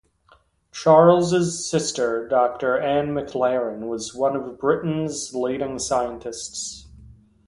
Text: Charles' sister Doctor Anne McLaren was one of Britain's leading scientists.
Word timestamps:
Charles' 0.71 1.69
sister 1.69 2.27
Doctor 2.27 2.75
Anne 2.79 3.09
McLaren 3.09 3.81
was 3.81 4.15
one 4.15 4.35
of 4.35 4.57
Britain's 4.57 5.31
leading 5.35 5.77
scientists. 5.77 6.87